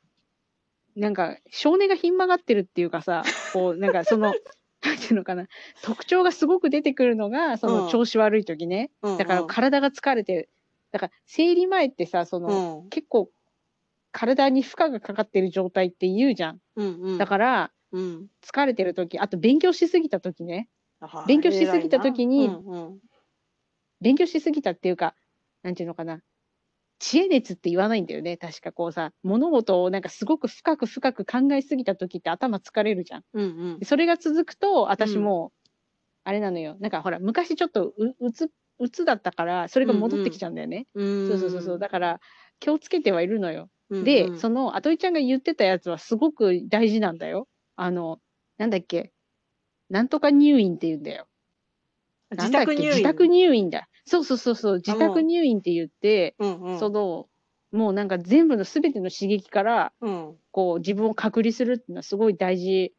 [1.01, 3.23] なんか、少年がひん曲がってるっていうかさ、
[3.55, 4.35] こう、なんかその、
[4.83, 5.47] なんていうのかな、
[5.83, 8.91] 特徴がすごく出てくるのが、そうんの調子悪い時ね。
[9.03, 10.51] うんうんだから体が疲れてる。
[10.93, 13.31] だから、生理前ってさ、その、うん結構、
[14.13, 16.61] 体に負荷がかかってる状態って言うじゃん。
[16.77, 20.69] うんうんだから、うん疲れてる時、あと勉強しすぎた時ね。
[21.27, 23.01] 勉強しすぎた時にうんうん
[24.03, 25.15] 勉強しすぎたっていうか、
[25.63, 26.23] なんていうのかな。
[27.01, 28.37] 知恵熱って言わないんだよね。
[28.37, 33.25] 確かこうさ、物事をなんかすごく深く深く考えすぎた時って頭疲れるじゃん。
[33.33, 35.51] うんうんでそれが続くと、私も、
[36.25, 36.77] あれなのよ。
[36.79, 40.87] なんかほら、昔ちょっとう、うつ、うつだったから、それが戻ってきちゃうんだよね。
[40.95, 41.79] うんそうそうそうそう。
[41.79, 42.21] だから、
[42.61, 43.71] 気をつけてはいるのよ。
[43.89, 47.49] うんで、うんその、あといちゃんが言ってたやつはすごく大事なんだよ。
[47.77, 48.21] あの、
[48.59, 49.13] なんだっけ。
[49.89, 51.27] なんとか入院って言うんだよ。
[52.29, 53.89] な自宅入院自宅入院だ。
[54.07, 54.77] そうそうそうそう。
[54.77, 56.79] 自宅入院って言って、うんうん。
[56.79, 57.29] その、
[57.73, 60.37] もうなんか全部の全ての刺激から、うん。
[60.53, 62.93] こう自分を隔離するっていうのはすごい大事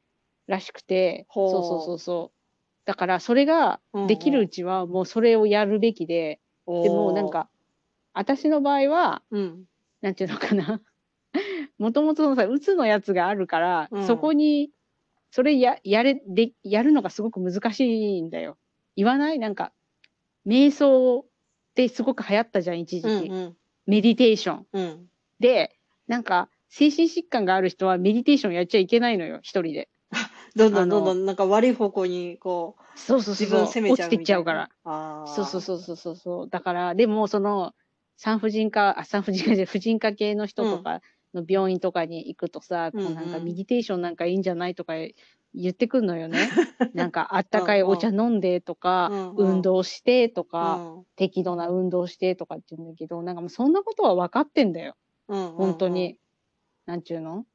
[0.48, 1.50] らしくて、ほう。
[1.50, 2.38] そうそうそうそう。
[2.86, 6.40] だからそれができるうちはもうそれをやるべきで、
[6.82, 7.50] でもなんか、
[8.14, 9.66] 私の場合は、うん。
[10.02, 10.82] なんていうのかな。
[11.80, 14.04] もともとのさ、うつのやつがあるから、うん。
[14.06, 14.72] そこに、
[15.32, 17.82] それや、やれ、で、やるのがすごく難し
[18.20, 18.58] いんだよ。
[18.96, 19.40] 言わない？
[19.40, 19.74] なんか、
[20.46, 21.26] 瞑想っ
[21.76, 23.28] てすごく流行ったじゃん、一時期。
[23.28, 23.56] うんうん
[23.88, 24.66] メディテーション。
[24.74, 25.08] うん
[25.40, 25.76] で、
[26.08, 29.90] なんか、精神疾患がある人はメディテーションやっちゃいけないのよ、一人で。
[30.56, 33.48] どんどんどんどんなんか悪い方向にこうそうそうそう。
[33.48, 34.70] 自分を責めちゃう落ちてっちゃうから。
[35.28, 36.50] そうそうそうそうそうそう。
[36.50, 37.74] だから、でも、その、
[38.18, 41.02] 産婦人科、あ、産婦人科じゃ婦人科系の人とか
[41.34, 44.94] の病院とかに行くとさ、うんうんこうなんかメディテーションなんかいいんじゃないとか
[45.54, 46.38] 言ってくんのよね。
[46.94, 54.96] なんか、あったかいお茶飲んでとか、うんうん運動してとか、うん適度な運動してとかって言うんだけど、なんかもうそんなことは分かってんだよ。
[55.28, 56.18] うんうんうん本当に。
[56.86, 57.46] なんちゅうの？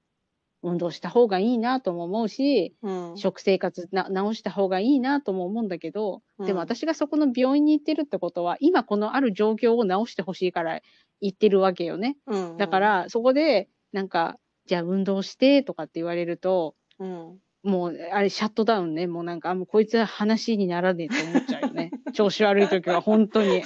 [0.63, 10.81] 運動した方がいいなとも思うし、うん食生活な直した方がいいなとも思うんだけど、うんでも私がそこの病院に行ってるってことは、今このある状況を直してほしいから
[11.21, 12.17] 行ってるわけよね。
[12.27, 19.09] うんうんだから、そこで、なんか、じゃあ運動してとかって言われると、うんもう、あれ、シャットダウンね。
[19.09, 21.91] もうなんか、あもうこいつは話にならねえと思っちゃうよね。
[22.13, 23.65] 調子悪い時は本当に。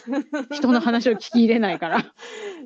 [0.50, 2.14] 人の話を聞き入れないから。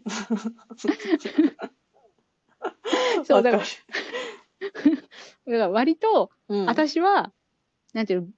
[3.25, 3.69] そう、だから、 だか
[5.47, 7.33] ら割と、うん私は、
[7.93, 8.29] なんていうの、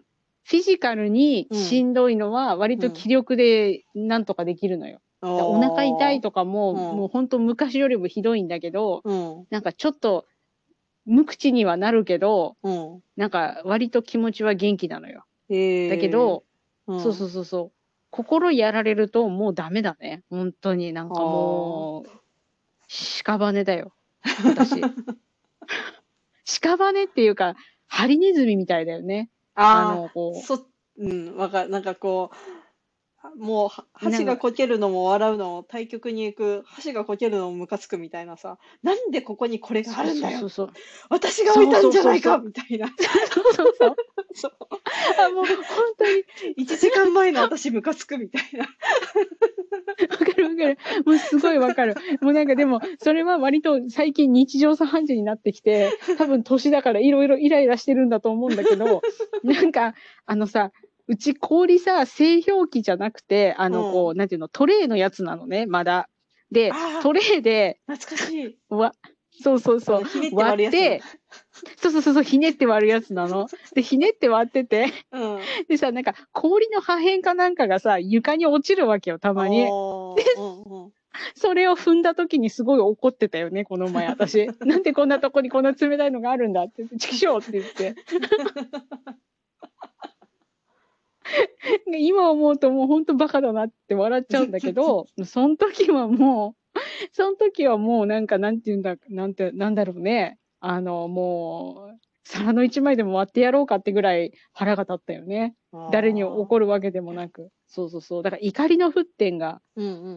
[0.44, 5.00] フィジカルにしんどいのは、割と気力でなんとかできるのよ。
[5.20, 10.26] だからお腹痛いとかも、うんもう本当昔よりもひどいんだけど、うんなんかちょっと、
[11.06, 15.24] 無口にはなるけど、うんなんか割と気持ちは元気なのよ。
[15.48, 16.44] だけど、
[16.86, 17.72] うんそうそうそうそう。
[18.10, 20.22] 心やられるともうダメだね。
[20.30, 22.10] 本当になんかもう、
[22.88, 23.92] 屍だよ。
[24.44, 24.80] 私。
[26.44, 29.30] 屍っていうか、ハリネズミみたいだよね。
[29.54, 30.66] ああの、こあそ
[30.98, 32.36] うんわかるなんかこう
[33.38, 40.40] もうは箸がこけるのも笑うのも対局に行く箸がこけるのもムカつくみたいなさなんでここにこれがあるんだよ。
[40.40, 40.70] そうそう
[41.08, 42.86] 私が置いたんじゃないかそみたいな。
[42.86, 43.96] そうそうそう。
[44.34, 44.52] そう。
[45.18, 45.56] あ、もう本
[45.98, 46.64] 当に。
[46.64, 48.64] 1時間前の私ムカつくみたいな。
[48.64, 50.78] わかるわかる。
[51.04, 51.94] もうすごいわかる。
[52.20, 59.02] もうなんかでも、それは割と最近日常茶飯事になってきて、多分年だからいろいろイライラしてるんだと思うんだけど、
[59.42, 59.94] なんか、
[60.26, 60.72] あのさ、
[61.08, 66.08] うち氷さ、製氷機じゃなくて、あの、こう、なんていうの、トレイのやつなのね、まだ。
[66.50, 66.70] で
[67.02, 68.92] トレイで、懐かしいわ、
[69.42, 70.04] そうそうそう。
[70.04, 71.02] ひねって割って、
[71.76, 73.48] そうそうそうそう、ひねって割るやつなの。
[73.74, 75.38] で、ひねって割ってて、うん
[75.68, 79.66] でさ、なんか氷の破片かなんかがさ、床に落ちるわけよ、たまに。
[79.68, 80.92] おーうんうん
[81.34, 84.48] それを踏んだ時にすごい怒ってたよね、この前、私。
[84.60, 87.94] なんでこんなとこにこんな冷たいのがあるんだって言って、チキショーって言って。
[91.98, 96.78] 今思うともう本当バカだなって笑っちゃうんだけど、 その時はもう、
[97.12, 100.38] その時はもうなんかなんて言うんだ、なんて、なんだろうね。
[100.60, 105.54] あの、もう、皿の一枚でも割ってやろうかってぐらい腹が立ったよね。
[105.92, 107.50] 誰に怒るわけでもなく。
[107.68, 108.22] そうそうそう。
[108.22, 109.60] だから怒りの沸点が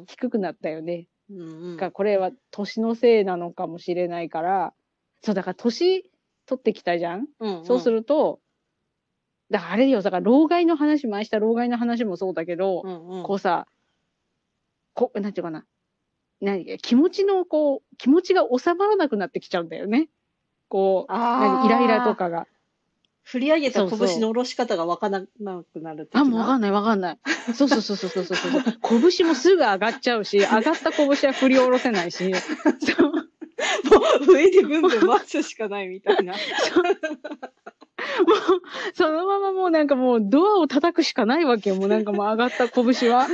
[0.07, 1.07] 低くなったよね。
[1.29, 4.73] うんうんがこれは年のせいなのかもしれないから、
[5.21, 6.09] そう、だから年
[6.47, 8.39] 取ってきたじゃん、うんうんそうすると、
[9.49, 13.67] だからあれよ、だから老害の話、前した老害の話もそうだけど、うんうんこうさ、
[14.93, 15.65] こなんていうかな、
[16.41, 16.77] 何？
[16.77, 20.09] 気持ちの、こう、気持ちが収まらなくなってきちゃうんだよね。
[20.67, 21.65] こう、何？
[21.65, 22.47] イライラとかが。
[23.23, 27.17] 振り上げた拳の下ろし方がわからなくなる的なあ、もうわかんないわかんない。
[27.53, 28.63] そうそうそうそうそうそうそう。
[29.11, 32.33] 拳もすぐ上がっちゃうし、上がった拳は振り下ろせないし。
[32.33, 33.11] そう。
[33.11, 33.19] も
[34.27, 36.33] う上でブンブン回すしかないみたいな。
[38.27, 38.61] もう、
[38.93, 41.75] そのままもうなんかもうドアを叩くしかないわけよ。
[41.75, 43.27] もうなんかもう上がった拳は。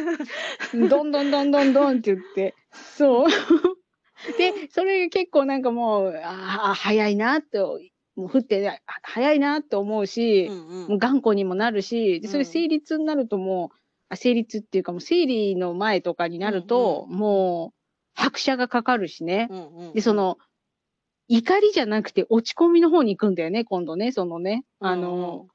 [0.74, 2.56] どんどんどんどんどんって言って。
[2.72, 3.28] そう。
[4.38, 13.78] で、それが結構なんかもう、ああ、早いなって、もう降って、あ早いなって思うし、うんうんもう頑固にもなるし、でそれうん成立になるともう、
[14.10, 17.76] あ成立っていうかもう生理の前とかになると、もう
[18.14, 19.48] 拍車がかかるしね。
[19.52, 20.38] うんうんで、その、
[21.28, 24.64] 怒りじゃなくて落ち込みの方に行くんだよね、今度ね、そのね。
[24.80, 25.48] あの、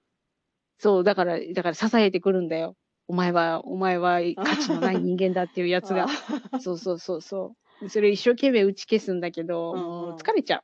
[0.78, 2.76] そう、だから、だから支えてくるんだよ。
[3.06, 6.06] お前は、お前は価値のない人間だっていうやつが。
[6.60, 7.88] そうそうそうそう。
[7.88, 10.62] それ一生懸命打ち消すんだけど、もう疲れちゃう。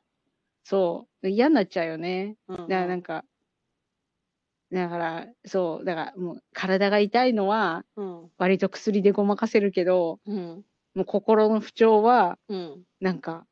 [0.63, 1.29] そう。
[1.29, 2.35] 嫌になっちゃうよね。
[2.47, 3.25] だからなんか、
[4.71, 13.45] だから、そう、だからもう体が痛いのはうん割と薬でごまかせるけど、うんもう心の不調はうんなんか、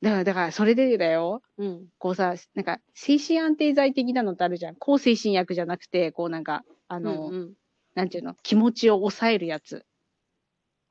[0.00, 1.42] だから、だからそれでだよ。
[1.56, 4.76] うんこうさ、なんか精神安定剤的なのってあるじゃん。
[4.76, 7.54] 抗精神薬じゃなくて、こうなんか、あの、うんうん
[7.94, 9.84] なんていうの、気持ちを抑えるやつ。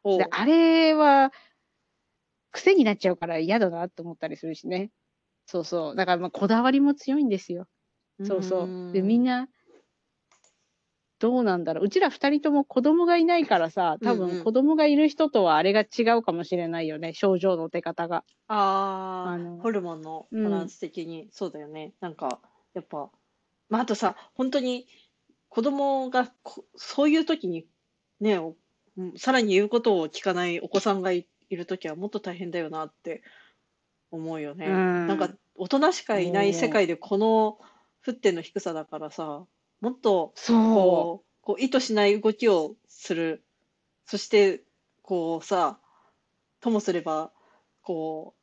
[0.04, 1.32] であれは、
[2.52, 4.92] 癖になっちゃうから嫌だなって思ったりするしね。
[5.46, 5.96] そうそう。
[5.96, 7.68] だからまあこだわりも強いんですよ。
[8.24, 8.92] そうそう。
[8.92, 9.48] で、みんな、
[11.20, 11.86] どうなんだろう。
[11.86, 17.14] うちら二人とも子供がいないからさ、多うんうん分子供がいる人とはあれが違うかもしれないよね。
[17.14, 18.24] 症状の出方が。
[18.48, 22.40] あああのホルモンのバランス的にそうだよね、なんか
[22.74, 23.10] やっぱ
[23.70, 24.88] まああとさ本当に
[25.50, 27.68] 子供がこそういう時に
[28.20, 28.56] ねお
[28.98, 33.22] うんさらに言うことを聞かないお子さんがいいる時はもっと大変だよなって
[34.12, 37.58] 思うよね、うんなんか大人しかいない世界でこの
[38.06, 39.44] 沸点の低さだからさ
[39.82, 43.44] もっとそこう、こう意図しない動きをする。
[44.06, 44.64] そして、
[45.02, 45.80] こうさ、
[46.62, 47.32] ともすれば、
[47.82, 48.34] こ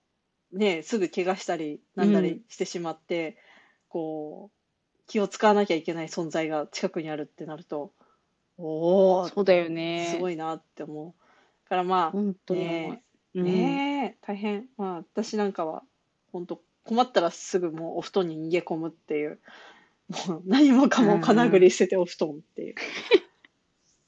[0.53, 3.37] う、ね、すぐ怪我したり、なんだうんりしてしまって、
[3.88, 7.92] こう、気を使わなきゃいけない存在が近くにあるってなると、
[8.57, 9.27] おう。
[9.27, 10.09] ー、そうだよね。
[10.11, 11.23] すごいなって思う。
[11.64, 13.03] だからまあ、本当ね
[13.35, 13.40] う。
[13.40, 14.68] うんねえ、大変。
[14.77, 15.83] まあ、私なんかは、
[16.33, 19.40] 本当困ったらすぐもうお布団に逃げ込むっていう、
[20.09, 22.75] もう何もかも金繰り捨ててお布団っていう。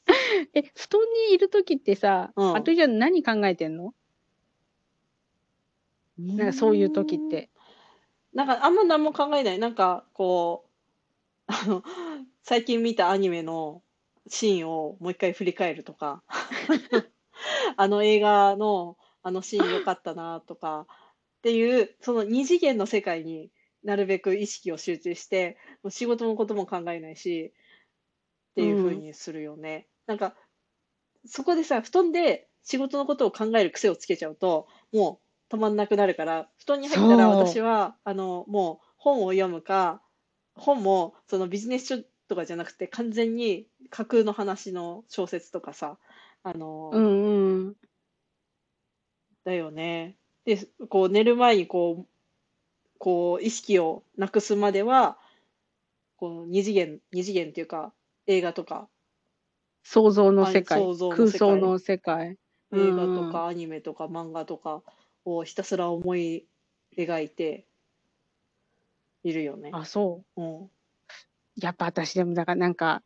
[0.55, 3.95] え、布団にいるときってさ、うんあとじゃん何考えてんの？
[6.19, 7.51] なんかそういうときって。
[8.33, 9.59] なんかあんま何も考えない。
[9.59, 10.67] なんかこ
[11.49, 11.83] う、あの、
[12.43, 13.83] 最近見たアニメの
[14.29, 16.23] シーンをもう一回振り返るとか、
[17.77, 20.87] あの映画のあのシーン良かったなとか
[21.39, 23.51] っていう、その二次元の世界に
[23.87, 27.53] なるべく意識を集中して、もう仕事のことも考えないし、
[28.51, 29.87] っていう風にするよね。
[30.07, 30.35] なんか、
[31.25, 35.21] そこでさ、布団で仕事のことを考える癖をつけちゃうと、も
[35.51, 40.03] う止まんなくなるから、布団に入ったらそう私は、あの、もう本を読むか、
[40.57, 45.97] 本もそのビジネス書とかじゃなくて、完全に架空の話の小説とかさ、
[46.43, 47.77] あの、うんうん。
[49.45, 50.17] だよね。
[50.45, 52.16] で、こう寝る前にこう、
[52.99, 55.19] こう意識をなくすまでは、
[56.17, 57.93] こう二次元、二次元っていうか、
[58.27, 58.89] 映画とか、
[59.83, 61.09] 想像の世界あ想像。
[61.11, 62.39] の空世界想の世界。
[62.73, 64.83] 映画うんとかアニメとか漫画とか
[65.25, 66.47] をひたすら思い
[66.97, 67.67] 描いて
[69.23, 69.71] いるよね。
[69.73, 70.43] あ、そう。
[70.43, 70.71] うん。
[71.57, 73.03] やっぱ私でも、だからなんか、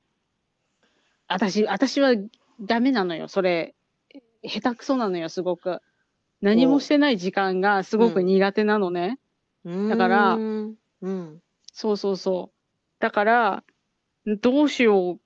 [1.29, 2.15] 私、私は
[2.61, 3.29] ダメなのよ。
[3.29, 3.75] それ、
[4.43, 5.81] 下手くそなのよ、すごく。
[6.41, 9.19] 何もしてない時間がすごく苦手なのね。
[9.65, 11.43] だからうーんうん。
[11.73, 12.57] そうそうそう。
[13.01, 13.65] だから、
[14.43, 15.19] どうしようっ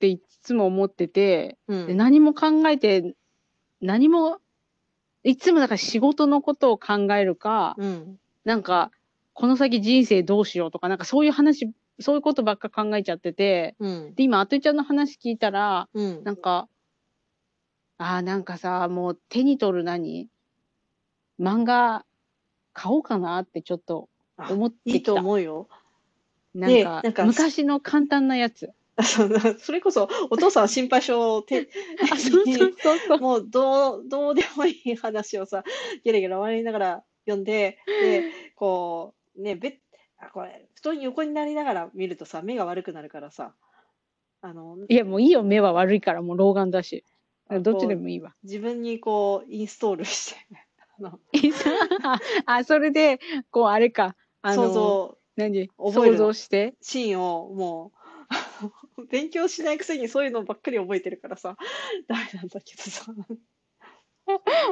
[0.00, 3.14] ていつも思ってて、うんで何も考えて、
[3.80, 4.38] 何も、
[5.24, 8.18] いつもだから仕事のことを考えるか、うん。
[8.44, 8.90] なんか、
[9.34, 14.14] この先人生どうしようとか、なんかそういう話、そういうことばっか考えちゃってて、うん。
[14.14, 16.24] で、今、あといちゃんの話聞いたら、うん。
[16.24, 16.68] なんか、
[17.98, 20.28] ああ、なんかさ、もう手に取る何？
[21.40, 22.04] 漫画
[22.76, 24.76] 買おうかなってちょっとあ思って。
[24.84, 25.66] いいと思うよ。
[26.54, 28.70] なんか、でなんか昔の簡単なやつ。
[28.96, 31.70] あそれこそ、お父さんは心配性て、
[32.12, 33.18] あ、そうそうそうそう。
[33.20, 35.64] もうどう、どうでもいい話をさ、
[36.04, 39.80] ゲラゲラ笑いながら読んで、で、こう、ね、べ
[40.18, 43.54] あこれ、布団に横になりながら見るとさ、目が悪くなるからさ、
[44.42, 47.04] あの、いや、もういいよ、目は悪いから、もう老眼だし。
[47.48, 48.34] あどっちでもいいわ。
[48.42, 50.40] 自分にこう、インストールして、
[52.46, 54.16] あ それで、こう、あれか。
[54.42, 55.68] あの、想像、何？
[55.76, 56.74] 覚える想像して。
[56.80, 57.92] シーンをも
[58.98, 61.56] う、 勉強しないくせにそういうのばっかり覚えてるからさ、
[62.08, 63.14] ダメなんだけどさ。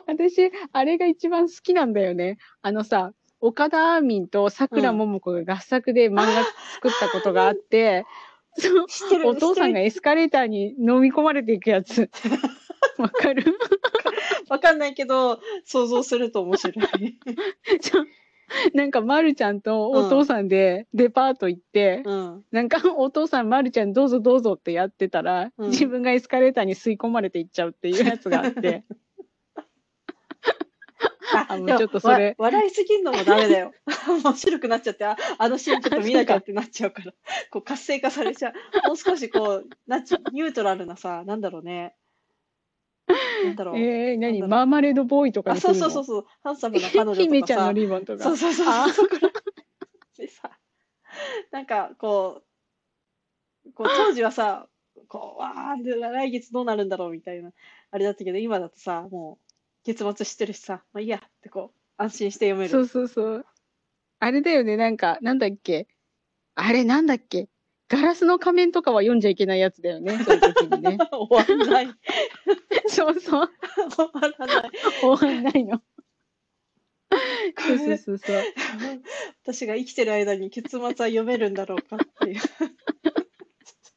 [0.07, 2.39] 私、あれが一番好きなんだよね。
[2.63, 8.05] あのさ、岡田アーミンと桜桃子が合作で漫画作ったことがあって、
[8.57, 12.11] その知ってるお父さんがエスカレーターに飲み込まれていくやつ。
[13.05, 13.45] わかる？
[14.49, 17.19] わかんないけど、想像すると面白い。
[17.81, 18.07] そう
[18.75, 22.45] なんか、まるちゃんとお父さんでデパート行って、うん。
[22.51, 28.85] なんか、お父さん、まるちゃんどうぞどうぞってやってたら、うん自分がエスカレーターに吸い込まれていっちゃうっていうやつがあって、
[31.49, 33.73] あ もうちょっとそれわ笑いすぎるのもダメだよ。
[34.25, 37.13] 面白くなっちゃって、ああのシーンちょっと見なきゃってなっちゃうから、
[37.51, 38.89] こう活性化されちゃう。
[38.89, 41.95] もう少しこう、ナチニュートラルなさ、なんだろうね。
[43.47, 43.77] なんだろう。
[43.77, 44.43] えー、何？
[44.43, 48.25] マーマレードボーイとかあ、そうそうそうそう、ハンサムな彼女とかさ姫ちゃんの、リボンとか。
[48.25, 49.09] そうそうそうあそう。
[50.17, 50.51] でさ、
[51.51, 52.43] なんかこ
[53.67, 54.69] う、こう当時はさ、
[55.09, 57.53] こう、わー、来月どうなるんだろうみたいな、
[57.91, 62.71] あれだったけど、今だとさ、もう、結末知ってるしさ、まあいいやってこう、安心して読める。
[62.71, 63.47] そうそうそう。
[64.21, 65.89] あれだよね、なんか、なんだっけ？
[66.55, 67.49] あれなんだっけ？
[67.95, 70.99] ガラスの仮面とかは読んじゃいけないやつだよね、 そういう時にね。
[71.13, 71.89] 終わんない。
[72.89, 73.51] そうそう。
[73.91, 74.71] 終わらない。
[75.01, 75.81] 終わんないの。
[77.57, 78.43] そうそうそうそう。
[79.45, 82.41] 私が生きてる間に結末は読めるんだろうかっていう。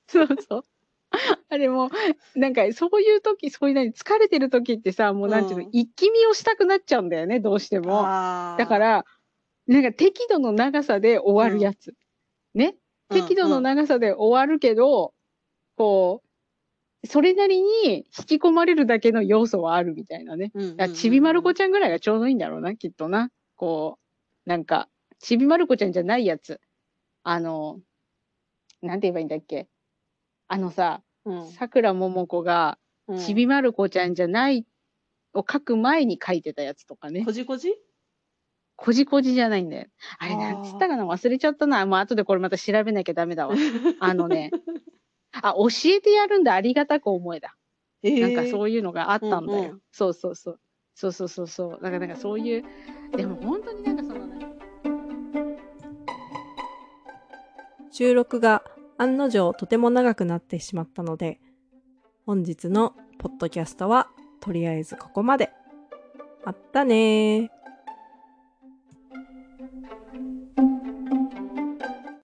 [0.08, 0.64] そうそう。
[1.50, 1.90] あれも、
[2.36, 8.04] なんか、そういう時、そういう何、疲れてる時ってさ、もうなんていうの、うん一気見をしたくなっちゃうんだよね、どうしても。
[8.04, 9.06] だか、ら、
[9.66, 11.96] なんか適度の長さで終わるやつ。
[12.54, 15.14] ねうん適度の長さで終わるけど、
[15.76, 16.22] こ
[17.04, 20.52] う、それなりに引き込まれるだけの要素はあるみたいなね。
[20.96, 23.30] ちびまる子ちゃんぐらいがちょうどいいんだろうな、きっとな。
[23.56, 24.00] こ
[24.46, 24.90] う、なんか、
[25.20, 26.60] ちびまる子ちゃんじゃないやつ。
[27.24, 27.80] あの、
[28.82, 29.68] なんて言えばいいんだっけ。
[30.48, 34.66] あのさ、うんさくらももこが、うんちびまる子ちゃんじゃない
[35.34, 37.24] を書く前に書いてたやつとかね。
[37.26, 37.74] こじこじ？
[38.78, 39.88] こじこじじゃないんだよ。
[40.20, 41.06] あれ、なんつったかな？
[41.06, 41.86] 忘れちゃったな。
[41.86, 43.56] もう後でこれまた調べなきゃダメだわ。
[44.00, 44.52] あのね、
[45.34, 47.58] あ、教えてやるんだ、ありがたく思えだ。
[48.04, 49.60] なんかそういいうのがあったんだよ。
[49.60, 50.60] うんうんそうそうそう。
[50.94, 51.72] そうそうそうそう。
[51.72, 52.64] だからなんかそういう、
[53.16, 54.48] でも本当になんかそのね、
[57.92, 58.64] 収録が
[58.98, 61.40] 案の定とても長くなってしまったので、
[62.26, 64.10] 本日のポッドキャストは
[64.40, 65.52] とりあえずここまで。
[66.46, 67.57] あったねー。